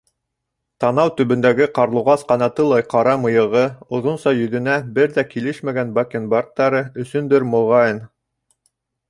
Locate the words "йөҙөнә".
4.39-4.79